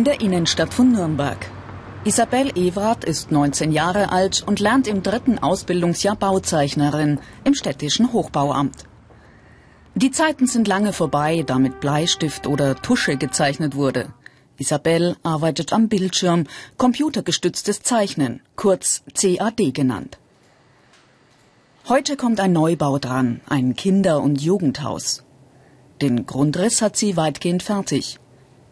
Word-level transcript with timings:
In 0.00 0.04
der 0.04 0.22
Innenstadt 0.22 0.72
von 0.72 0.92
Nürnberg. 0.92 1.50
Isabel 2.04 2.56
Evrath 2.56 3.04
ist 3.04 3.30
19 3.30 3.70
Jahre 3.70 4.10
alt 4.12 4.42
und 4.46 4.58
lernt 4.58 4.86
im 4.88 5.02
dritten 5.02 5.38
Ausbildungsjahr 5.38 6.16
Bauzeichnerin 6.16 7.20
im 7.44 7.54
städtischen 7.54 8.10
Hochbauamt. 8.10 8.84
Die 9.94 10.10
Zeiten 10.10 10.46
sind 10.46 10.66
lange 10.68 10.94
vorbei, 10.94 11.44
da 11.46 11.58
mit 11.58 11.80
Bleistift 11.80 12.46
oder 12.46 12.76
Tusche 12.76 13.18
gezeichnet 13.18 13.74
wurde. 13.74 14.14
Isabel 14.56 15.18
arbeitet 15.22 15.74
am 15.74 15.90
Bildschirm, 15.90 16.46
computergestütztes 16.78 17.82
Zeichnen, 17.82 18.40
kurz 18.56 19.02
CAD 19.12 19.74
genannt. 19.74 20.16
Heute 21.90 22.16
kommt 22.16 22.40
ein 22.40 22.54
Neubau 22.54 22.98
dran, 22.98 23.42
ein 23.46 23.76
Kinder- 23.76 24.22
und 24.22 24.40
Jugendhaus. 24.40 25.24
Den 26.00 26.24
Grundriss 26.24 26.80
hat 26.80 26.96
sie 26.96 27.18
weitgehend 27.18 27.62
fertig. 27.62 28.18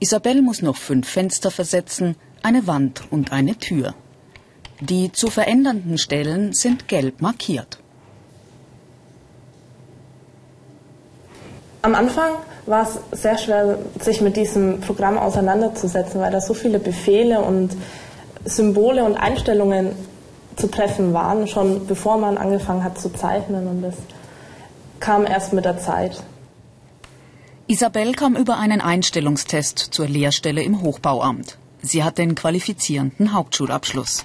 Isabel 0.00 0.42
muss 0.42 0.62
noch 0.62 0.76
fünf 0.76 1.08
Fenster 1.08 1.50
versetzen, 1.50 2.14
eine 2.42 2.66
Wand 2.66 3.02
und 3.10 3.32
eine 3.32 3.56
Tür. 3.56 3.94
Die 4.80 5.10
zu 5.10 5.28
verändernden 5.28 5.98
Stellen 5.98 6.52
sind 6.52 6.86
gelb 6.86 7.20
markiert. 7.20 7.78
Am 11.82 11.94
Anfang 11.96 12.30
war 12.66 12.82
es 12.82 13.20
sehr 13.20 13.38
schwer, 13.38 13.78
sich 13.98 14.20
mit 14.20 14.36
diesem 14.36 14.80
Programm 14.80 15.18
auseinanderzusetzen, 15.18 16.20
weil 16.20 16.30
da 16.30 16.40
so 16.40 16.54
viele 16.54 16.78
Befehle 16.78 17.40
und 17.40 17.76
Symbole 18.44 19.04
und 19.04 19.16
Einstellungen 19.16 19.92
zu 20.54 20.68
treffen 20.68 21.12
waren, 21.12 21.48
schon 21.48 21.86
bevor 21.86 22.18
man 22.18 22.36
angefangen 22.38 22.84
hat 22.84 23.00
zu 23.00 23.10
zeichnen. 23.10 23.66
Und 23.66 23.82
das 23.82 23.94
kam 25.00 25.26
erst 25.26 25.52
mit 25.52 25.64
der 25.64 25.78
Zeit. 25.78 26.22
Isabel 27.70 28.12
kam 28.14 28.34
über 28.34 28.56
einen 28.56 28.80
Einstellungstest 28.80 29.78
zur 29.78 30.08
Lehrstelle 30.08 30.62
im 30.62 30.80
Hochbauamt. 30.80 31.58
Sie 31.82 32.02
hat 32.02 32.16
den 32.16 32.34
qualifizierenden 32.34 33.34
Hauptschulabschluss. 33.34 34.24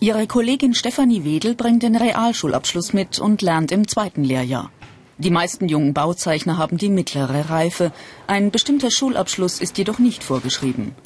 Ihre 0.00 0.26
Kollegin 0.26 0.74
Stefanie 0.74 1.22
Wedel 1.22 1.54
bringt 1.54 1.84
den 1.84 1.94
Realschulabschluss 1.94 2.92
mit 2.94 3.20
und 3.20 3.42
lernt 3.42 3.70
im 3.70 3.86
zweiten 3.86 4.24
Lehrjahr. 4.24 4.72
Die 5.18 5.30
meisten 5.30 5.68
jungen 5.68 5.94
Bauzeichner 5.94 6.58
haben 6.58 6.78
die 6.78 6.88
mittlere 6.88 7.48
Reife. 7.48 7.92
Ein 8.26 8.50
bestimmter 8.50 8.90
Schulabschluss 8.90 9.60
ist 9.60 9.78
jedoch 9.78 10.00
nicht 10.00 10.24
vorgeschrieben. 10.24 10.96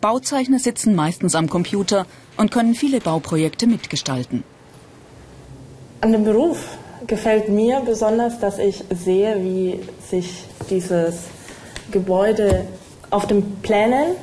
Bauzeichner 0.00 0.60
sitzen 0.60 0.94
meistens 0.94 1.34
am 1.34 1.50
Computer 1.50 2.06
und 2.36 2.52
können 2.52 2.76
viele 2.76 3.00
Bauprojekte 3.00 3.66
mitgestalten. 3.66 4.44
An 6.02 6.12
dem 6.12 6.22
Beruf 6.22 6.78
gefällt 7.06 7.48
mir 7.48 7.80
besonders, 7.84 8.38
dass 8.40 8.58
ich 8.58 8.84
sehe, 8.90 9.36
wie 9.42 9.80
sich 10.08 10.44
dieses 10.70 11.24
Gebäude 11.90 12.66
auf 13.10 13.26
den 13.26 13.56
Plänen 13.62 14.16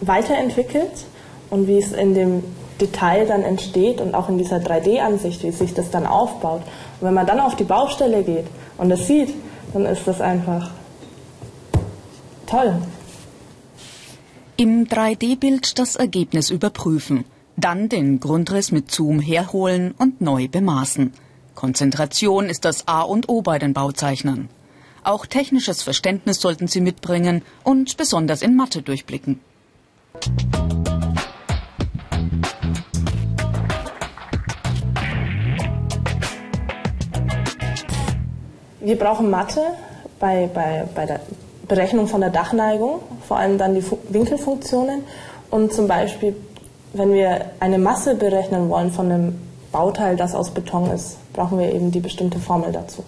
weiterentwickelt 0.00 0.92
und 1.50 1.66
wie 1.66 1.78
es 1.78 1.92
in 1.92 2.14
dem 2.14 2.42
Detail 2.80 3.26
dann 3.26 3.42
entsteht 3.42 4.00
und 4.00 4.14
auch 4.14 4.28
in 4.28 4.38
dieser 4.38 4.56
3D-Ansicht, 4.56 5.42
wie 5.42 5.50
sich 5.50 5.74
das 5.74 5.90
dann 5.90 6.06
aufbaut. 6.06 6.62
Und 7.00 7.06
wenn 7.06 7.14
man 7.14 7.26
dann 7.26 7.40
auf 7.40 7.56
die 7.56 7.64
Baustelle 7.64 8.22
geht 8.22 8.46
und 8.78 8.88
das 8.88 9.06
sieht, 9.06 9.34
dann 9.72 9.84
ist 9.84 10.06
das 10.06 10.20
einfach 10.20 10.70
toll. 12.46 12.74
Im 14.56 14.86
3D-Bild 14.86 15.78
das 15.78 15.96
Ergebnis 15.96 16.50
überprüfen, 16.50 17.24
dann 17.56 17.88
den 17.88 18.20
Grundriss 18.20 18.72
mit 18.72 18.90
Zoom 18.90 19.20
herholen 19.20 19.94
und 19.98 20.20
neu 20.20 20.48
bemaßen. 20.48 21.12
Konzentration 21.54 22.48
ist 22.48 22.64
das 22.64 22.88
A 22.88 23.02
und 23.02 23.28
O 23.28 23.42
bei 23.42 23.58
den 23.58 23.72
Bauzeichnern. 23.72 24.48
Auch 25.02 25.26
technisches 25.26 25.82
Verständnis 25.82 26.40
sollten 26.40 26.68
sie 26.68 26.80
mitbringen 26.80 27.42
und 27.64 27.96
besonders 27.96 28.42
in 28.42 28.54
Mathe 28.56 28.82
durchblicken. 28.82 29.40
Wir 38.80 38.98
brauchen 38.98 39.30
Mathe 39.30 39.60
bei, 40.18 40.48
bei, 40.52 40.84
bei 40.94 41.06
der 41.06 41.20
Berechnung 41.68 42.08
von 42.08 42.20
der 42.20 42.30
Dachneigung, 42.30 43.00
vor 43.26 43.38
allem 43.38 43.58
dann 43.58 43.74
die 43.74 43.84
Winkelfunktionen 44.08 45.04
und 45.50 45.72
zum 45.72 45.86
Beispiel, 45.86 46.34
wenn 46.92 47.12
wir 47.12 47.52
eine 47.60 47.78
Masse 47.78 48.14
berechnen 48.14 48.68
wollen 48.68 48.90
von 48.90 49.10
einem 49.10 49.49
Bauteil, 49.72 50.16
das 50.16 50.34
aus 50.34 50.50
Beton 50.50 50.90
ist, 50.90 51.16
brauchen 51.32 51.58
wir 51.58 51.72
eben 51.72 51.90
die 51.90 52.00
bestimmte 52.00 52.38
Formel 52.38 52.72
dazu. 52.72 53.04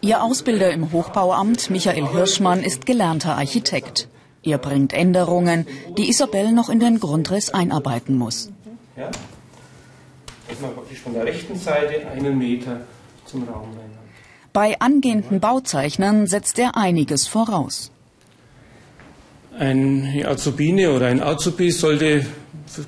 Ihr 0.00 0.22
Ausbilder 0.22 0.70
im 0.70 0.92
Hochbauamt, 0.92 1.70
Michael 1.70 2.08
Hirschmann, 2.08 2.62
ist 2.62 2.86
gelernter 2.86 3.36
Architekt. 3.36 4.08
Er 4.42 4.58
bringt 4.58 4.92
Änderungen, 4.92 5.66
die 5.96 6.08
Isabel 6.08 6.52
noch 6.52 6.68
in 6.68 6.78
den 6.78 7.00
Grundriss 7.00 7.50
einarbeiten 7.50 8.16
muss. 8.16 8.50
Ja, 8.96 9.10
dass 10.48 10.60
man 10.60 10.74
praktisch 10.74 11.00
von 11.00 11.12
der 11.12 11.24
rechten 11.24 11.56
Seite 11.58 12.08
einen 12.08 12.38
Meter 12.38 12.80
zum 13.24 13.42
Raum 13.42 13.70
rein 13.70 13.90
hat. 13.90 14.52
Bei 14.52 14.80
angehenden 14.80 15.40
Bauzeichnern 15.40 16.26
setzt 16.26 16.58
er 16.58 16.76
einiges 16.76 17.26
voraus. 17.26 17.90
Ein 19.58 20.24
Azubine 20.24 20.92
oder 20.92 21.06
ein 21.06 21.20
Azubi 21.20 21.70
sollte 21.70 22.24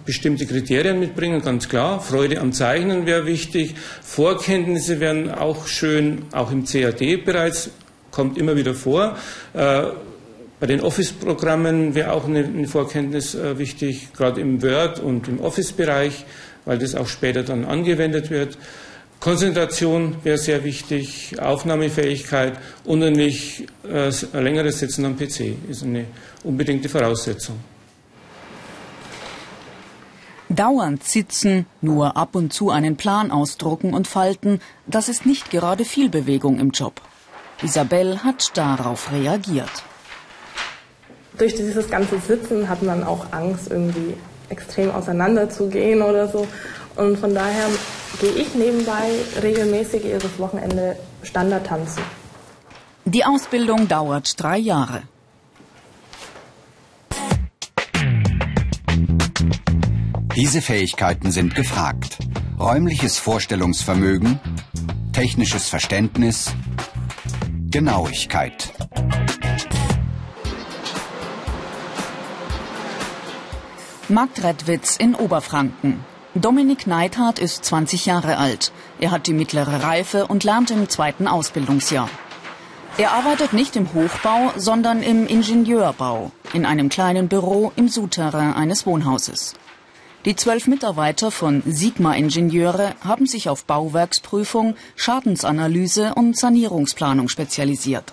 bestimmte 0.05 0.47
Kriterien 0.47 0.99
mitbringen, 0.99 1.41
ganz 1.43 1.69
klar. 1.69 2.01
Freude 2.01 2.41
am 2.41 2.53
Zeichnen 2.53 3.07
wäre 3.07 3.27
wichtig. 3.27 3.75
Vorkenntnisse 4.03 5.01
wären 5.01 5.31
auch 5.31 5.67
schön, 5.67 6.23
auch 6.33 6.51
im 6.51 6.65
CAD 6.65 7.25
bereits, 7.25 7.71
kommt 8.11 8.39
immer 8.39 8.57
wieder 8.57 8.75
vor. 8.75 9.17
Äh, 9.55 9.83
bei 10.61 10.67
den 10.67 10.83
Office-Programmen 10.83 11.95
wäre 11.95 12.13
auch 12.13 12.27
eine, 12.27 12.69
Vorkenntnis 12.69 13.35
äh, 13.35 13.59
wichtig, 13.59 14.13
gerade 14.13 14.41
im 14.41 14.63
Word- 14.63 15.01
und 15.01 15.27
im 15.27 15.41
Office-Bereich, 15.41 16.27
weil 16.67 16.79
das 16.79 16.95
auch 16.95 17.09
später 17.09 17.43
dann 17.43 17.65
angewendet 17.65 18.31
wird. 18.31 18.59
Konzentration 19.21 20.17
wäre 20.23 20.39
sehr 20.39 20.65
wichtig, 20.65 21.35
Aufnahmefähigkeit 21.39 22.55
und 22.85 23.01
nicht 23.01 23.67
äh, 23.91 24.11
längeres 24.33 24.79
Sitzen 24.79 25.05
am 25.05 25.17
PC 25.17 25.55
ist 25.69 25.83
eine 25.83 26.07
unbedingte 26.43 26.89
Voraussetzung. 26.89 27.59
Dauernd 30.61 31.03
sitzen, 31.03 31.65
nur 31.81 32.19
ab 32.19 32.35
und 32.35 32.53
zu 32.53 32.69
einen 32.69 32.97
Plan 32.97 33.31
ausdrucken 33.31 33.95
und 33.95 34.07
falten, 34.07 34.61
das 34.87 35.09
ist 35.09 35.25
nicht 35.25 35.51
gerade 35.51 35.87
viel 35.87 36.11
Bewegung 36.11 36.59
im 36.59 36.71
Job. 36.71 37.01
Isabel 37.63 38.23
hat 38.25 38.51
darauf 38.59 39.11
reagiert. 39.11 39.71
Durch 41.39 41.55
dieses 41.55 41.89
ganze 41.89 42.19
Sitzen 42.21 42.69
hat 42.69 42.83
man 42.83 43.05
auch 43.05 43.33
Angst, 43.33 43.71
irgendwie 43.71 44.13
extrem 44.51 44.91
auseinanderzugehen 44.91 46.03
oder 46.03 46.29
so. 46.29 46.47
Und 46.95 47.17
von 47.17 47.35
daher 47.35 47.69
gehe 48.21 48.33
ich 48.33 48.55
nebenbei 48.55 49.09
regelmäßig 49.43 50.05
jedes 50.05 50.39
Wochenende 50.39 50.97
Standard 51.23 51.67
tanzen. 51.67 52.03
Die 53.07 53.25
Ausbildung 53.25 53.89
dauert 53.89 54.39
drei 54.39 54.59
Jahre. 54.59 55.05
Diese 60.41 60.63
Fähigkeiten 60.63 61.33
sind 61.33 61.55
gefragt. 61.55 62.17
Räumliches 62.59 63.19
Vorstellungsvermögen, 63.19 64.41
technisches 65.13 65.69
Verständnis, 65.69 66.51
Genauigkeit. 67.71 68.73
Marktredwitz 74.09 74.97
in 74.97 75.15
Oberfranken. 75.15 76.03
Dominik 76.35 76.87
Neithardt 76.87 77.39
ist 77.39 77.67
20 77.67 78.07
Jahre 78.07 78.39
alt. 78.39 78.73
Er 78.99 79.11
hat 79.11 79.27
die 79.27 79.35
mittlere 79.35 79.83
Reife 79.83 80.27
und 80.27 80.43
lernt 80.45 80.71
im 80.71 80.89
zweiten 80.89 81.29
Ausbildungsjahr. 81.29 82.09
Er 82.97 83.13
arbeitet 83.13 83.53
nicht 83.53 83.77
im 83.77 83.93
Hochbau, 83.93 84.55
sondern 84.57 85.03
im 85.03 85.27
Ingenieurbau, 85.27 86.33
in 86.55 86.65
einem 86.65 86.89
kleinen 86.89 87.29
Büro 87.29 87.73
im 87.77 87.89
Souterrain 87.89 88.55
eines 88.55 88.87
Wohnhauses. 88.87 89.55
Die 90.27 90.37
zwölf 90.37 90.67
Mitarbeiter 90.67 91.31
von 91.31 91.63
Sigma 91.65 92.15
Ingenieure 92.15 92.95
haben 93.03 93.25
sich 93.25 93.49
auf 93.49 93.65
Bauwerksprüfung, 93.65 94.77
Schadensanalyse 94.95 96.15
und 96.15 96.37
Sanierungsplanung 96.37 97.31
spezialisiert. 97.31 98.13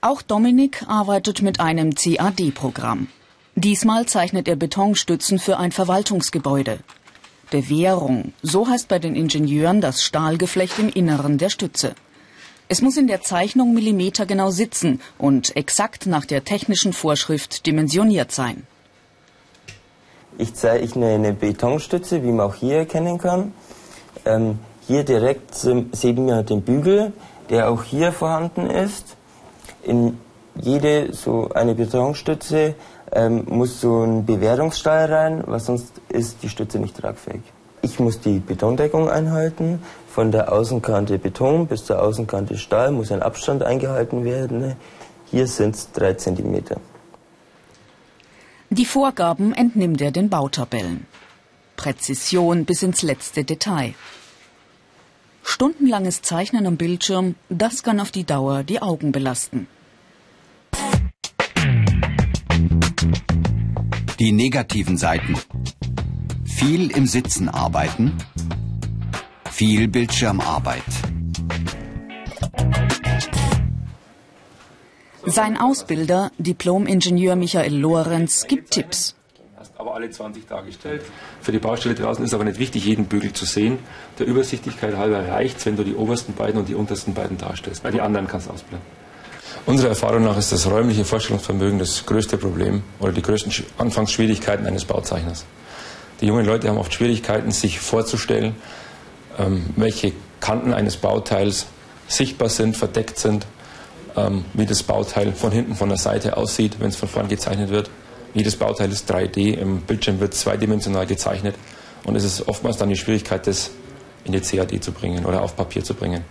Auch 0.00 0.22
Dominik 0.22 0.84
arbeitet 0.86 1.42
mit 1.42 1.58
einem 1.58 1.96
CAD-Programm. 1.96 3.08
Diesmal 3.56 4.06
zeichnet 4.06 4.46
er 4.46 4.54
Betonstützen 4.54 5.40
für 5.40 5.58
ein 5.58 5.72
Verwaltungsgebäude. 5.72 6.78
Bewährung, 7.50 8.34
so 8.40 8.68
heißt 8.68 8.86
bei 8.86 9.00
den 9.00 9.16
Ingenieuren 9.16 9.80
das 9.80 10.04
Stahlgeflecht 10.04 10.78
im 10.78 10.90
Inneren 10.90 11.38
der 11.38 11.48
Stütze. 11.48 11.96
Es 12.68 12.82
muss 12.82 12.96
in 12.96 13.06
der 13.06 13.22
Zeichnung 13.22 13.74
millimetergenau 13.74 14.50
sitzen 14.50 15.00
und 15.18 15.56
exakt 15.56 16.06
nach 16.06 16.26
der 16.26 16.44
technischen 16.44 16.92
Vorschrift 16.92 17.66
dimensioniert 17.66 18.30
sein. 18.32 18.66
Ich 20.36 20.54
zeichne 20.54 21.14
eine 21.14 21.32
Betonstütze, 21.32 22.22
wie 22.22 22.30
man 22.30 22.46
auch 22.46 22.54
hier 22.54 22.76
erkennen 22.78 23.18
kann. 23.18 23.52
Ähm, 24.24 24.58
hier 24.86 25.04
direkt 25.04 25.54
sehen 25.54 26.26
wir 26.26 26.42
den 26.42 26.62
Bügel. 26.62 27.12
der 27.48 27.70
auch 27.70 27.82
hier 27.82 28.12
vorhanden 28.12 28.68
ist. 28.68 29.16
In 29.82 30.18
jede 30.54 31.12
so 31.14 31.50
eine 31.54 31.74
Betonstütze 31.74 32.74
ähm, 33.12 33.44
muss 33.48 33.80
so 33.80 34.02
ein 34.02 34.26
Bewehrungsstahl 34.26 35.12
rein, 35.12 35.44
weil 35.46 35.60
sonst 35.60 35.92
ist 36.08 36.42
die 36.42 36.48
Stütze 36.48 36.78
nicht 36.78 36.96
tragfähig. 36.96 37.42
Ich 37.82 37.98
muss 38.00 38.20
die 38.20 38.38
Betondeckung 38.40 39.08
einhalten. 39.08 39.80
Von 40.08 40.32
der 40.32 40.52
Außenkante 40.52 41.18
Beton 41.18 41.66
bis 41.66 41.84
zur 41.84 42.02
Außenkante 42.02 42.58
Stahl 42.58 42.90
muss 42.92 43.12
ein 43.12 43.22
Abstand 43.22 43.62
eingehalten 43.62 44.24
werden. 44.24 44.74
Hier 45.30 45.46
sind 45.46 45.74
es 45.74 45.92
drei 45.92 46.14
Zentimeter. 46.14 46.80
Die 48.70 48.84
Vorgaben 48.84 49.54
entnimmt 49.54 50.00
er 50.00 50.10
den 50.10 50.28
Bautabellen. 50.28 51.06
Präzision 51.76 52.64
bis 52.64 52.82
ins 52.82 53.02
letzte 53.02 53.44
Detail. 53.44 53.94
Stundenlanges 55.42 56.20
Zeichnen 56.22 56.66
am 56.66 56.76
Bildschirm, 56.76 57.34
das 57.48 57.82
kann 57.82 58.00
auf 58.00 58.10
die 58.10 58.24
Dauer 58.24 58.64
die 58.64 58.82
Augen 58.82 59.12
belasten. 59.12 59.66
Die 64.18 64.32
negativen 64.32 64.98
Seiten. 64.98 65.36
Viel 66.58 66.90
im 66.90 67.06
Sitzen 67.06 67.48
arbeiten, 67.48 68.18
viel 69.48 69.86
Bildschirmarbeit. 69.86 70.82
Sein 75.24 75.56
Ausbilder, 75.56 76.32
Diplom-Ingenieur 76.38 77.36
Michael 77.36 77.76
Lorenz, 77.76 78.48
gibt 78.48 78.72
Tipps 78.72 79.14
aber 79.76 79.94
alle 79.94 80.10
20 80.10 80.48
dargestellt. 80.48 81.02
Für 81.40 81.52
die 81.52 81.60
Baustelle 81.60 81.94
draußen 81.94 82.24
ist 82.24 82.34
aber 82.34 82.42
nicht 82.42 82.58
wichtig, 82.58 82.84
jeden 82.84 83.04
Bügel 83.06 83.32
zu 83.32 83.44
sehen. 83.44 83.78
Der 84.18 84.26
Übersichtlichkeit 84.26 84.96
halber 84.96 85.28
reicht 85.28 85.64
wenn 85.64 85.76
du 85.76 85.84
die 85.84 85.94
obersten 85.94 86.34
beiden 86.34 86.58
und 86.58 86.68
die 86.68 86.74
untersten 86.74 87.14
beiden 87.14 87.38
darstellst. 87.38 87.84
Bei 87.84 87.92
die 87.92 88.00
anderen 88.00 88.26
kannst 88.26 88.48
du 88.48 88.50
ausblenden. 88.50 88.84
Unserer 89.66 89.90
Erfahrung 89.90 90.24
nach 90.24 90.36
ist 90.36 90.50
das 90.50 90.68
räumliche 90.68 91.04
Vorstellungsvermögen 91.04 91.78
das 91.78 92.04
größte 92.04 92.36
Problem 92.36 92.82
oder 92.98 93.12
die 93.12 93.22
größten 93.22 93.52
Anfangsschwierigkeiten 93.78 94.66
eines 94.66 94.84
Bauzeichners. 94.84 95.44
Die 96.20 96.26
jungen 96.26 96.44
Leute 96.44 96.68
haben 96.68 96.78
oft 96.78 96.92
Schwierigkeiten, 96.92 97.50
sich 97.50 97.80
vorzustellen, 97.80 98.56
ähm, 99.38 99.66
welche 99.76 100.12
Kanten 100.40 100.72
eines 100.72 100.96
Bauteils 100.96 101.66
sichtbar 102.08 102.48
sind, 102.48 102.76
verdeckt 102.76 103.18
sind, 103.18 103.46
ähm, 104.16 104.44
wie 104.54 104.66
das 104.66 104.82
Bauteil 104.82 105.32
von 105.32 105.52
hinten, 105.52 105.74
von 105.74 105.88
der 105.88 105.98
Seite 105.98 106.36
aussieht, 106.36 106.76
wenn 106.80 106.88
es 106.88 106.96
von 106.96 107.08
vorn 107.08 107.28
gezeichnet 107.28 107.70
wird. 107.70 107.90
Jedes 108.34 108.56
Bauteil 108.56 108.90
ist 108.90 109.10
3D, 109.10 109.54
im 109.54 109.82
Bildschirm 109.82 110.20
wird 110.20 110.34
zweidimensional 110.34 111.06
gezeichnet 111.06 111.54
und 112.04 112.16
es 112.16 112.24
ist 112.24 112.48
oftmals 112.48 112.76
dann 112.76 112.88
die 112.88 112.96
Schwierigkeit, 112.96 113.46
das 113.46 113.70
in 114.24 114.32
die 114.32 114.40
CAD 114.40 114.82
zu 114.82 114.92
bringen 114.92 115.24
oder 115.24 115.42
auf 115.42 115.56
Papier 115.56 115.84
zu 115.84 115.94
bringen. 115.94 116.24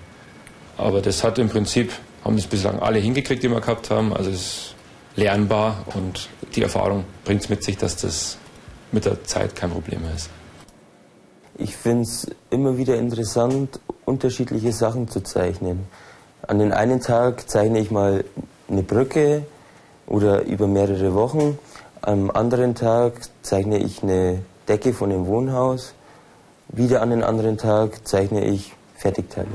Aber 0.78 1.02
das 1.02 1.24
hat 1.24 1.40
im 1.40 1.50
Prinzip, 1.50 1.92
haben 2.24 2.36
das 2.36 2.46
bislang 2.46 2.80
alle 2.80 3.00
hingekriegt, 3.00 3.42
die 3.42 3.50
wir 3.50 3.62
gehabt 3.62 3.90
haben. 3.90 4.14
Also 4.14 4.30
es 4.30 4.36
ist 4.36 4.76
lernbar 5.16 5.84
und 5.96 6.30
die 6.56 6.62
Erfahrung 6.62 7.06
bringt 7.26 7.42
es 7.42 7.50
mit 7.50 7.64
sich, 7.64 7.78
dass 7.78 7.96
das 7.98 8.38
mit 8.92 9.06
der 9.06 9.24
Zeit 9.24 9.56
kein 9.56 9.72
Problem 9.72 10.02
mehr 10.02 10.16
ist. 10.16 10.30
Ich 11.58 11.76
finde 11.76 12.04
es 12.04 12.28
immer 12.50 12.78
wieder 12.78 12.98
interessant, 12.98 13.80
unterschiedliche 14.06 14.72
Sachen 14.72 15.08
zu 15.08 15.22
zeichnen. 15.22 15.88
An 16.46 16.60
den 16.60 16.72
einen 16.72 17.02
Tag 17.02 17.50
zeichne 17.50 17.80
ich 17.80 17.90
mal 17.90 18.24
eine 18.70 18.84
Brücke 18.84 19.44
oder 20.06 20.44
über 20.44 20.68
mehrere 20.68 21.14
Wochen. 21.14 21.58
Am 22.02 22.30
anderen 22.30 22.76
Tag 22.76 23.14
zeichne 23.42 23.80
ich 23.80 24.04
eine 24.04 24.44
Decke 24.68 24.94
von 24.94 25.10
dem 25.10 25.26
Wohnhaus. 25.26 25.94
Wieder 26.70 27.02
an 27.02 27.10
den 27.10 27.24
anderen 27.24 27.58
Tag 27.58 28.08
zeichne 28.08 28.46
ich 28.46 28.74
Fertigteile. 28.96 29.48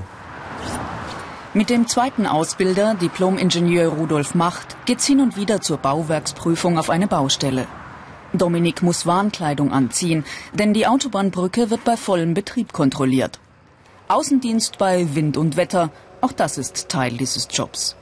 Mit 1.55 1.69
dem 1.71 1.87
zweiten 1.87 2.27
Ausbilder, 2.27 2.95
Diplom-Ingenieur 2.95 3.93
Rudolf 3.93 4.35
Macht, 4.35 4.77
geht's 4.87 5.07
hin 5.07 5.21
und 5.21 5.37
wieder 5.37 5.61
zur 5.61 5.77
Bauwerksprüfung 5.77 6.79
auf 6.79 6.89
eine 6.89 7.07
Baustelle. 7.07 7.67
Dominik 8.33 8.83
muss 8.83 9.07
Warnkleidung 9.07 9.73
anziehen, 9.73 10.25
denn 10.55 10.73
die 10.73 10.87
Autobahnbrücke 10.87 11.71
wird 11.71 11.85
bei 11.85 11.97
vollem 11.97 12.35
Betrieb 12.35 12.73
kontrolliert. 12.73 13.39
Außendienst 14.09 14.79
bei 14.79 15.15
Wind 15.15 15.37
und 15.37 15.57
Wetter, 15.57 15.91
auch 16.21 16.33
das 16.33 16.59
ist 16.59 16.89
Teil 16.89 17.13
dieses 17.13 17.49
Jobs. 17.51 17.97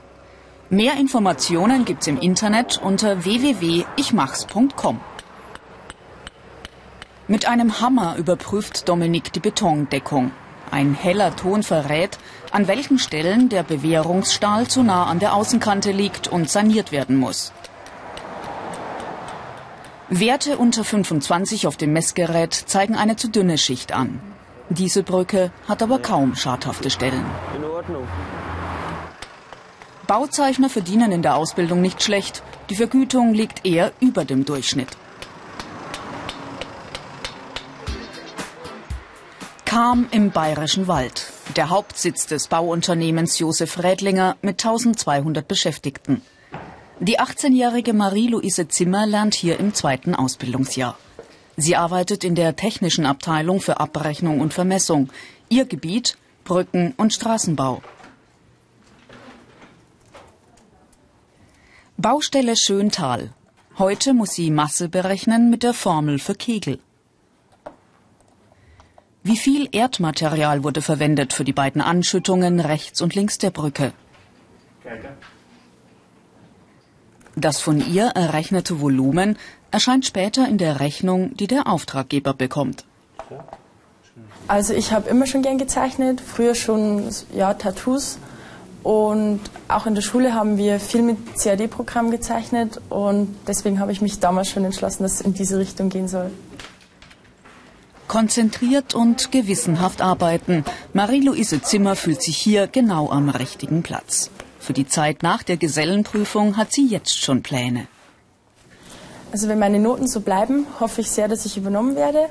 Mehr 0.69 0.93
Informationen 0.97 1.83
gibt's 1.83 2.07
im 2.07 2.17
Internet 2.19 2.79
unter 2.81 3.25
www.ichmachs.com. 3.25 5.01
Mit 7.27 7.47
einem 7.47 7.79
Hammer 7.81 8.15
überprüft 8.17 8.87
Dominik 8.87 9.33
die 9.33 9.39
Betondeckung. 9.39 10.31
Ein 10.69 10.93
heller 10.93 11.35
Ton 11.35 11.63
verrät, 11.63 12.17
an 12.51 12.67
welchen 12.67 12.99
Stellen 12.99 13.49
der 13.49 13.63
Bewährungsstahl 13.63 14.67
zu 14.67 14.83
nah 14.83 15.05
an 15.05 15.19
der 15.19 15.33
Außenkante 15.33 15.91
liegt 15.91 16.29
und 16.29 16.49
saniert 16.49 16.93
werden 16.93 17.17
muss. 17.17 17.51
Werte 20.13 20.57
unter 20.57 20.83
25 20.83 21.67
auf 21.67 21.77
dem 21.77 21.93
Messgerät 21.93 22.53
zeigen 22.53 22.97
eine 22.97 23.15
zu 23.15 23.29
dünne 23.29 23.57
Schicht 23.57 23.93
an. 23.93 24.19
Diese 24.69 25.03
Brücke 25.03 25.53
hat 25.69 25.81
aber 25.81 25.99
kaum 25.99 26.35
schadhafte 26.35 26.89
Stellen. 26.89 27.25
In 27.55 27.63
Ordnung. 27.63 28.05
Bauzeichner 30.07 30.69
verdienen 30.69 31.13
in 31.13 31.21
der 31.21 31.37
Ausbildung 31.37 31.79
nicht 31.79 32.03
schlecht. 32.03 32.43
Die 32.69 32.75
Vergütung 32.75 33.33
liegt 33.33 33.65
eher 33.65 33.93
über 34.01 34.25
dem 34.25 34.43
Durchschnitt. 34.43 34.89
Kam 39.63 40.09
im 40.11 40.31
Bayerischen 40.31 40.89
Wald, 40.89 41.31
der 41.55 41.69
Hauptsitz 41.69 42.27
des 42.27 42.49
Bauunternehmens 42.49 43.39
Josef 43.39 43.81
Rädlinger 43.81 44.35
mit 44.41 44.59
1200 44.61 45.47
Beschäftigten. 45.47 46.21
Die 47.03 47.19
18-jährige 47.19 47.93
Marie-Louise 47.93 48.67
Zimmer 48.67 49.07
lernt 49.07 49.33
hier 49.33 49.59
im 49.59 49.73
zweiten 49.73 50.13
Ausbildungsjahr. 50.13 50.95
Sie 51.57 51.75
arbeitet 51.75 52.23
in 52.23 52.35
der 52.35 52.55
technischen 52.55 53.07
Abteilung 53.07 53.59
für 53.59 53.79
Abrechnung 53.79 54.39
und 54.39 54.53
Vermessung. 54.53 55.09
Ihr 55.49 55.65
Gebiet 55.65 56.15
Brücken- 56.43 56.93
und 56.97 57.11
Straßenbau. 57.11 57.81
Baustelle 61.97 62.55
Schöntal. 62.55 63.31
Heute 63.79 64.13
muss 64.13 64.33
sie 64.33 64.51
Masse 64.51 64.87
berechnen 64.87 65.49
mit 65.49 65.63
der 65.63 65.73
Formel 65.73 66.19
für 66.19 66.35
Kegel. 66.35 66.77
Wie 69.23 69.37
viel 69.37 69.69
Erdmaterial 69.71 70.63
wurde 70.63 70.83
verwendet 70.83 71.33
für 71.33 71.45
die 71.45 71.53
beiden 71.53 71.81
Anschüttungen 71.81 72.59
rechts 72.59 73.01
und 73.01 73.15
links 73.15 73.39
der 73.39 73.49
Brücke? 73.49 73.91
Das 77.35 77.59
von 77.59 77.79
ihr 77.79 78.07
errechnete 78.07 78.81
Volumen 78.81 79.37
erscheint 79.71 80.05
später 80.05 80.47
in 80.47 80.57
der 80.57 80.79
Rechnung, 80.79 81.35
die 81.37 81.47
der 81.47 81.67
Auftraggeber 81.67 82.33
bekommt. 82.33 82.83
Also 84.47 84.73
ich 84.73 84.91
habe 84.91 85.09
immer 85.09 85.27
schon 85.27 85.41
gern 85.41 85.57
gezeichnet, 85.57 86.19
früher 86.19 86.55
schon 86.55 87.09
ja 87.33 87.53
Tattoos 87.53 88.17
und 88.83 89.39
auch 89.67 89.85
in 89.85 89.95
der 89.95 90.01
Schule 90.01 90.33
haben 90.33 90.57
wir 90.57 90.79
viel 90.79 91.03
mit 91.03 91.17
CAD-Programm 91.37 92.11
gezeichnet 92.11 92.81
und 92.89 93.33
deswegen 93.47 93.79
habe 93.79 93.91
ich 93.91 94.01
mich 94.01 94.19
damals 94.19 94.49
schon 94.49 94.65
entschlossen, 94.65 95.03
dass 95.03 95.13
es 95.13 95.21
in 95.21 95.33
diese 95.33 95.57
Richtung 95.57 95.89
gehen 95.89 96.07
soll. 96.07 96.31
Konzentriert 98.07 98.93
und 98.93 99.31
gewissenhaft 99.31 100.01
arbeiten. 100.01 100.65
Marie-Louise 100.91 101.61
Zimmer 101.61 101.95
fühlt 101.95 102.21
sich 102.21 102.35
hier 102.35 102.67
genau 102.67 103.09
am 103.09 103.29
richtigen 103.29 103.83
Platz. 103.83 104.29
Für 104.61 104.73
die 104.73 104.87
Zeit 104.87 105.23
nach 105.23 105.41
der 105.41 105.57
Gesellenprüfung 105.57 106.55
hat 106.55 106.71
sie 106.71 106.87
jetzt 106.87 107.19
schon 107.19 107.41
Pläne. 107.41 107.87
Also 109.31 109.47
wenn 109.47 109.57
meine 109.57 109.79
Noten 109.79 110.07
so 110.07 110.21
bleiben, 110.21 110.67
hoffe 110.79 111.01
ich 111.01 111.09
sehr, 111.09 111.27
dass 111.27 111.45
ich 111.45 111.57
übernommen 111.57 111.95
werde. 111.95 112.27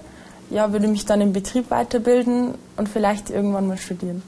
Ja, 0.49 0.73
würde 0.73 0.87
mich 0.87 1.05
dann 1.07 1.21
im 1.21 1.33
Betrieb 1.33 1.71
weiterbilden 1.73 2.55
und 2.77 2.89
vielleicht 2.89 3.31
irgendwann 3.31 3.67
mal 3.67 3.79
studieren. 3.79 4.23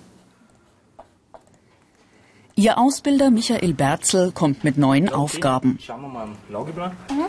Ihr 2.56 2.76
Ausbilder 2.76 3.30
Michael 3.30 3.73
Berzel 3.73 4.32
kommt 4.32 4.64
mit 4.64 4.78
neuen 4.78 5.09
okay. 5.09 5.14
Aufgaben. 5.14 5.78
Schauen 5.80 6.02
wir 6.02 6.09
mal 6.09 6.25
am 6.25 6.37
Lageplan. 6.50 6.90
Mhm. 7.09 7.26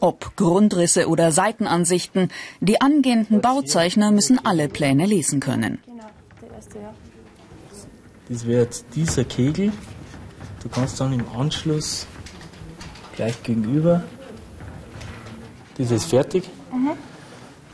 Ob 0.00 0.36
Grundrisse 0.36 1.08
oder 1.08 1.32
Seitenansichten, 1.32 2.30
die 2.60 2.82
angehenden 2.82 3.40
Bauzeichner 3.40 4.10
müssen 4.10 4.44
alle 4.44 4.68
Pläne 4.68 5.06
lesen 5.06 5.40
können. 5.40 5.78
Genau, 5.86 6.04
der 6.42 6.50
erste, 6.56 6.78
ja. 6.80 6.94
Das 8.30 8.46
wäre 8.46 8.62
jetzt 8.62 8.86
dieser 8.94 9.24
Kegel. 9.24 9.72
Du 10.62 10.68
kannst 10.68 11.00
dann 11.00 11.12
im 11.12 11.28
Anschluss 11.36 12.06
gleich 13.16 13.42
gegenüber. 13.42 14.04
Das 15.76 15.90
ist 15.90 16.04
fertig. 16.04 16.48
Mhm. 16.72 16.92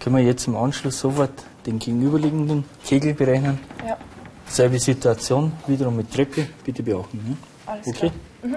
Können 0.01 0.17
wir 0.17 0.23
jetzt 0.23 0.47
im 0.47 0.57
Anschluss 0.57 0.99
sofort 0.99 1.45
den 1.67 1.79
gegenüberliegenden 1.79 2.65
Kegel 2.87 3.13
berechnen? 3.13 3.59
Ja. 3.87 3.99
Selbe 4.47 4.79
Situation, 4.79 5.53
wiederum 5.67 5.97
mit 5.97 6.11
Treppe, 6.11 6.49
bitte 6.65 6.83
beachten. 6.83 7.19
Ne? 7.29 7.37
Alles 7.67 7.87
okay? 7.89 8.11
Mhm. 8.43 8.57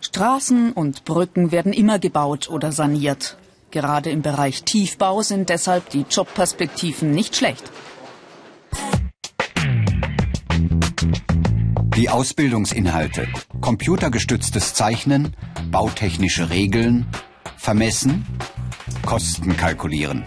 Straßen 0.00 0.72
und 0.72 1.04
Brücken 1.04 1.52
werden 1.52 1.72
immer 1.72 2.00
gebaut 2.00 2.50
oder 2.50 2.72
saniert. 2.72 3.36
Gerade 3.70 4.10
im 4.10 4.22
Bereich 4.22 4.64
Tiefbau 4.64 5.22
sind 5.22 5.50
deshalb 5.50 5.90
die 5.90 6.04
Jobperspektiven 6.10 7.12
nicht 7.12 7.36
schlecht. 7.36 7.70
Die 12.04 12.10
Ausbildungsinhalte. 12.10 13.26
Computergestütztes 13.62 14.74
Zeichnen, 14.74 15.34
bautechnische 15.70 16.50
Regeln, 16.50 17.06
Vermessen, 17.56 18.26
Kosten 19.06 19.56
kalkulieren. 19.56 20.26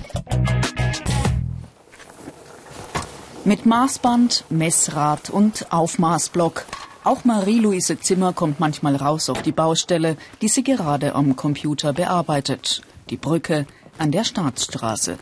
Mit 3.45 3.67
Maßband, 3.67 4.45
Messrad 4.49 5.29
und 5.29 5.71
Aufmaßblock. 5.71 6.65
Auch 7.03 7.25
Marie-Louise 7.25 7.99
Zimmer 7.99 8.33
kommt 8.33 8.59
manchmal 8.59 8.95
raus 8.95 9.29
auf 9.29 9.43
die 9.43 9.51
Baustelle, 9.51 10.17
die 10.41 10.47
sie 10.47 10.63
gerade 10.63 11.13
am 11.13 11.35
Computer 11.35 11.93
bearbeitet. 11.93 12.81
Die 13.11 13.17
Brücke 13.17 13.67
an 13.99 14.11
der 14.11 14.23
Staatsstraße. 14.23 15.19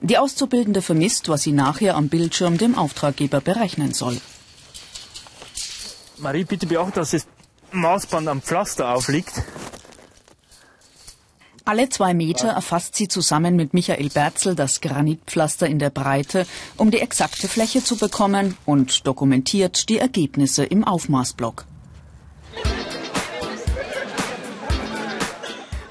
Die 0.00 0.18
Auszubildende 0.18 0.82
vermisst, 0.82 1.28
was 1.28 1.42
sie 1.42 1.52
nachher 1.52 1.94
am 1.94 2.08
Bildschirm 2.08 2.58
dem 2.58 2.74
Auftraggeber 2.74 3.40
berechnen 3.40 3.94
soll. 3.94 4.20
Marie, 6.20 6.44
bitte 6.44 6.66
beachte, 6.66 7.00
dass 7.00 7.10
das 7.10 7.26
Maßband 7.72 8.28
am 8.28 8.42
Pflaster 8.42 8.94
aufliegt. 8.94 9.32
Alle 11.64 11.88
zwei 11.88 12.14
Meter 12.14 12.48
erfasst 12.48 12.96
sie 12.96 13.06
zusammen 13.06 13.54
mit 13.54 13.74
Michael 13.74 14.08
Berzel 14.08 14.54
das 14.54 14.80
Granitpflaster 14.80 15.66
in 15.66 15.78
der 15.78 15.90
Breite, 15.90 16.46
um 16.76 16.90
die 16.90 17.00
exakte 17.00 17.48
Fläche 17.48 17.84
zu 17.84 17.96
bekommen 17.96 18.56
und 18.66 19.06
dokumentiert 19.06 19.88
die 19.88 19.98
Ergebnisse 19.98 20.64
im 20.64 20.84
Aufmaßblock. 20.84 21.66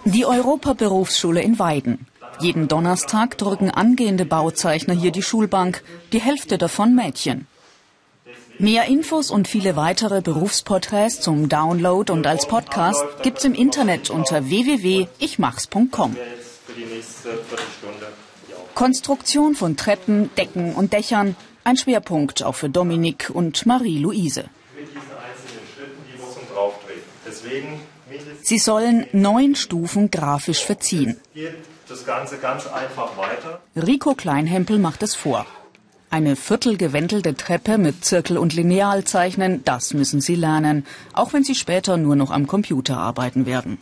Die 0.06 0.26
Europa-Berufsschule 0.26 1.42
in 1.42 1.60
Weiden. 1.60 2.08
Jeden 2.42 2.68
Donnerstag 2.68 3.38
drücken 3.38 3.70
angehende 3.70 4.26
Bauzeichner 4.26 4.96
hier 4.96 5.12
die 5.12 5.22
Schulbank, 5.22 5.84
die 6.14 6.22
Hälfte 6.22 6.58
davon 6.58 6.96
Mädchen. 6.96 7.48
Mehr 8.62 8.88
Infos 8.88 9.32
und 9.32 9.48
viele 9.48 9.78
weitere 9.78 10.22
Berufsporträts 10.22 11.22
zum 11.22 11.48
Download 11.48 12.12
und 12.12 12.28
als 12.28 12.46
Podcast 12.46 13.02
gibt's 13.24 13.46
im 13.46 13.54
Internet 13.54 14.10
unter 14.10 14.50
www.ichmachs.com. 14.50 16.18
Konstruktion 18.76 19.56
von 19.56 19.78
Treppen, 19.78 20.30
Decken 20.36 20.76
und 20.76 20.92
Dächern, 20.92 21.38
ein 21.64 21.78
Schwerpunkt 21.78 22.44
auch 22.44 22.56
für 22.56 22.68
Dominik 22.68 23.32
und 23.34 23.66
Marie-Louise. 23.66 24.50
Sie 28.42 28.60
sollen 28.60 29.06
neun 29.14 29.56
Stufen 29.56 30.12
grafisch 30.12 30.66
verziehen. 30.66 31.18
Rico 33.78 34.16
Kleinhempel 34.16 34.80
macht 34.80 35.02
es 35.04 35.16
vor. 35.16 35.46
Eine 36.12 36.36
viertelgewendelte 36.36 37.36
Treppe 37.36 37.78
mit 37.78 38.04
Zirkel 38.04 38.40
und 38.40 38.56
Lineal 38.56 39.04
zeichnen, 39.04 39.64
das 39.64 39.94
müssen 39.94 40.22
Sie 40.22 40.34
lernen, 40.34 40.84
auch 41.14 41.34
wenn 41.34 41.44
Sie 41.44 41.54
später 41.54 41.98
nur 41.98 42.16
noch 42.16 42.32
am 42.32 42.48
Computer 42.48 42.98
arbeiten 42.98 43.46
werden. 43.46 43.78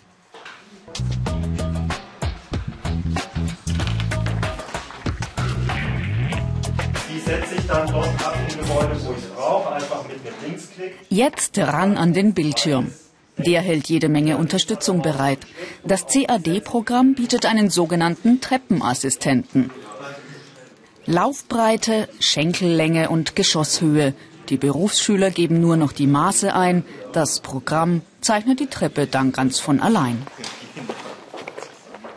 Die 7.09 7.19
setze 7.19 7.55
ich 7.55 7.65
dann 7.65 7.87
dort 7.87 8.07
ab 8.25 8.35
im 8.49 8.59
Gebäude, 8.59 8.99
wo 9.05 9.13
ich 9.13 9.33
brauche, 9.33 9.73
einfach 9.73 10.03
mit 10.09 10.17
einem 10.17 10.35
Linksklick. 10.45 10.95
Jetzt 11.09 11.57
ran 11.57 11.95
an 11.95 12.11
den 12.11 12.33
Bildschirm. 12.33 12.91
Der 13.37 13.61
hält 13.61 13.87
jede 13.87 14.09
Menge 14.09 14.35
Unterstützung 14.37 15.01
bereit. 15.01 15.39
Das 15.85 16.07
CAD-Programm 16.07 17.13
bietet 17.15 17.45
einen 17.45 17.69
sogenannten 17.69 18.41
Treppenassistenten. 18.41 19.69
Laufbreite, 21.07 22.09
Schenkellänge 22.19 23.09
und 23.09 23.37
Geschosshöhe. 23.37 24.13
Die 24.49 24.57
Berufsschüler 24.57 25.31
geben 25.31 25.61
nur 25.61 25.77
noch 25.77 25.93
die 25.93 26.05
Maße 26.05 26.53
ein. 26.53 26.83
Das 27.13 27.39
Programm 27.39 28.01
zeichnet 28.19 28.59
die 28.59 28.67
Treppe 28.67 29.07
dann 29.07 29.31
ganz 29.31 29.57
von 29.57 29.79
allein. 29.79 30.21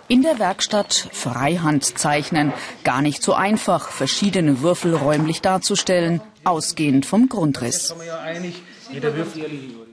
In 0.08 0.22
der 0.22 0.40
Werkstatt 0.40 1.08
Freihand 1.12 1.98
zeichnen. 1.98 2.52
Gar 2.82 3.00
nicht 3.00 3.22
so 3.22 3.32
einfach, 3.32 3.90
verschiedene 3.90 4.60
Würfel 4.60 4.96
räumlich 4.96 5.40
darzustellen, 5.40 6.20
ausgehend 6.42 7.06
vom 7.06 7.28
Grundriss. 7.28 7.94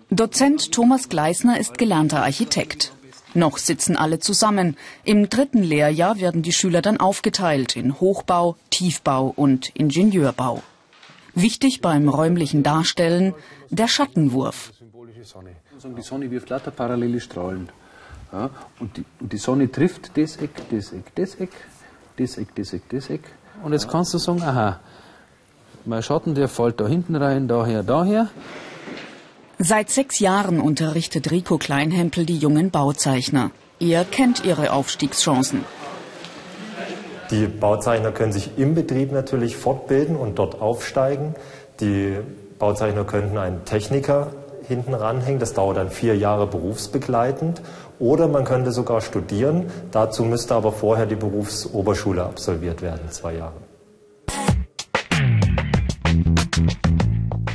Dozent 0.09 0.71
Thomas 0.71 1.09
Gleisner 1.09 1.59
ist 1.59 1.77
gelernter 1.77 2.23
Architekt. 2.23 2.93
Noch 3.33 3.57
sitzen 3.57 3.97
alle 3.97 4.19
zusammen. 4.19 4.77
Im 5.03 5.29
dritten 5.29 5.63
Lehrjahr 5.63 6.19
werden 6.19 6.41
die 6.41 6.53
Schüler 6.53 6.81
dann 6.81 6.97
aufgeteilt 6.99 7.75
in 7.75 7.99
Hochbau, 7.99 8.55
Tiefbau 8.69 9.33
und 9.35 9.69
Ingenieurbau. 9.75 10.63
Wichtig 11.35 11.81
beim 11.81 12.09
räumlichen 12.09 12.63
Darstellen 12.63 13.35
der 13.69 13.87
Schattenwurf. 13.87 14.71
Die 15.95 16.01
Sonne 16.01 16.31
wirft 16.31 16.49
lauter 16.49 16.71
parallele 16.71 17.19
Strahlen. 17.19 17.69
Ja, 18.31 18.49
und, 18.79 18.97
die, 18.97 19.05
und, 19.19 19.31
die, 19.31 19.37
Sonne 19.37 19.71
trifft 19.71 20.17
das 20.17 20.37
Eck, 20.37 20.51
das 20.69 20.91
Eck, 20.91 21.15
das 21.15 21.35
Eck, 21.35 21.51
das 22.17 22.37
Eck, 22.37 22.55
das 22.55 22.73
Eck, 22.73 22.89
das 22.89 23.09
Eck. 23.09 23.21
Und 23.63 23.71
jetzt 23.73 23.87
kannst 23.87 24.13
du 24.13 24.17
sagen, 24.17 24.41
aha, 24.41 24.79
mein 25.85 26.03
Schatten, 26.03 26.35
der 26.35 26.49
fällt 26.49 26.81
da 26.81 26.87
hinten 26.87 27.15
rein, 27.15 27.47
daher, 27.47 27.83
daher. 27.83 28.29
Seit 29.59 29.89
sechs 29.89 30.19
Jahren 30.19 30.59
unterrichtet 30.59 31.31
Rico 31.31 31.57
Kleinhempel 31.57 32.27
die 32.27 32.37
jungen 32.37 32.69
Bauzeichner. 32.69 33.49
Er 33.79 34.05
kennt 34.05 34.45
ihre 34.45 34.71
Aufstiegschancen. 34.71 35.65
Die 37.31 37.47
Bauzeichner 37.47 38.11
können 38.11 38.31
sich 38.31 38.51
im 38.57 38.75
Betrieb 38.75 39.11
natürlich 39.11 39.57
fortbilden 39.57 40.15
und 40.15 40.37
dort 40.37 40.61
aufsteigen. 40.61 41.33
Die 41.79 42.17
Bauzeichner 42.59 43.03
könnten 43.03 43.39
einen 43.39 43.65
Techniker 43.65 44.31
hinten 44.67 44.93
ranhängen. 44.93 45.39
Das 45.39 45.53
dauert 45.53 45.77
dann 45.77 45.89
vier 45.89 46.15
Jahre 46.15 46.45
berufsbegleitend. 46.45 47.63
Oder 47.97 48.27
man 48.27 48.45
könnte 48.45 48.71
sogar 48.71 49.01
studieren. 49.01 49.71
Dazu 49.91 50.23
müsste 50.23 50.53
aber 50.53 50.71
vorher 50.71 51.07
die 51.07 51.15
Berufsoberschule 51.15 52.23
absolviert 52.23 52.83
werden, 52.83 53.09
zwei 53.09 53.33
Jahre. 53.33 53.55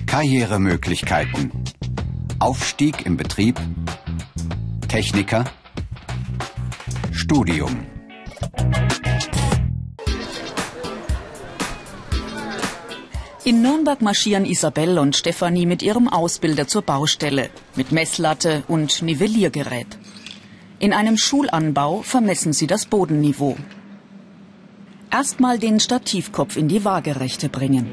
Karrieremöglichkeiten. 0.07 1.62
Aufstieg 2.43 3.07
im 3.07 3.17
Betrieb, 3.17 3.57
Techniker, 4.89 5.45
Studium. 7.13 7.87
In 13.45 13.63
Nürnberg 13.63 14.03
marschieren 14.03 14.45
Isabelle 14.45 15.01
und 15.01 15.15
Stefanie 15.15 15.67
mit 15.67 15.85
ihrem 15.85 16.09
Ausbilder 16.09 16.67
zur 16.67 16.83
Baustelle, 16.83 17.49
mit 17.77 17.93
Messlatte 17.93 18.65
und 18.67 19.03
Nivelliergerät. 19.03 19.97
In 20.81 20.93
einem 20.93 21.17
Schulanbau 21.17 22.03
vermessen 22.03 22.53
sie 22.53 22.67
das 22.67 22.87
Bodenniveau. 22.87 23.57
Erstmal 25.13 25.61
den 25.61 25.79
Stativkopf 25.79 26.57
in 26.57 26.67
die 26.67 26.85
Waagerechte 26.85 27.49
bringen. 27.49 27.87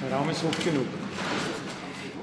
Der 0.00 0.16
Raum 0.16 0.30
ist 0.30 0.44
hoch 0.44 0.64
genug. 0.64 0.86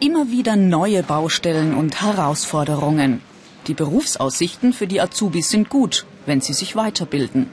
Immer 0.02 0.32
wieder 0.32 0.56
neue 0.56 1.04
Baustellen 1.04 1.76
und 1.76 2.02
Herausforderungen. 2.02 3.22
Die 3.68 3.74
Berufsaussichten 3.74 4.72
für 4.72 4.88
die 4.88 5.02
Azubis 5.02 5.50
sind 5.50 5.70
gut, 5.70 6.06
wenn 6.26 6.40
sie 6.40 6.54
sich 6.54 6.78
weiterbilden. 6.78 7.48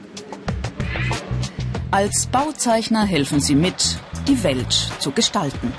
Als 1.91 2.27
Bauzeichner 2.27 3.03
helfen 3.03 3.41
sie 3.41 3.55
mit, 3.55 3.99
die 4.29 4.43
Welt 4.43 4.91
zu 4.99 5.11
gestalten. 5.11 5.73